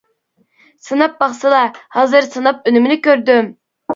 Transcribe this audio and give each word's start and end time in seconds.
سىناپ 0.85 1.19
باقسىلا، 1.19 1.59
ھازىر 1.97 2.27
سىناپ 2.37 2.65
ئۈنۈمىنى 2.71 2.97
كۆردۈم! 3.09 3.53